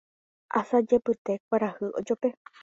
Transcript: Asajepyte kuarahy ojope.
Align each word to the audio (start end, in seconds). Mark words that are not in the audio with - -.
Asajepyte 0.59 1.33
kuarahy 1.45 1.87
ojope. 2.01 2.29